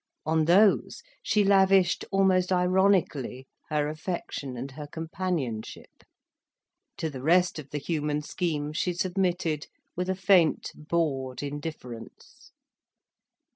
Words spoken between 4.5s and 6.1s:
and her companionship.